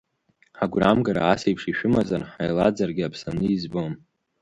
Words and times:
Ҳагәрамгара 0.57 1.21
асеиԥш 1.33 1.63
ишәымазар 1.71 2.21
ҳаилаӡарагьы 2.31 3.03
аԥсаны 3.05 3.45
избом! 3.55 3.93